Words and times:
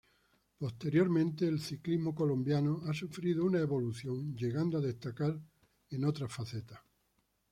Posteriormente, 0.57 1.47
el 1.47 1.59
ciclismo 1.61 2.15
colombiano 2.15 2.81
ha 2.87 2.91
sufrido 2.95 3.45
una 3.45 3.59
evolución, 3.59 4.35
llegando 4.35 4.79
a 4.79 4.81
destacar 4.81 5.39
en 5.91 6.05
otras 6.05 6.33
facetas. 6.33 6.79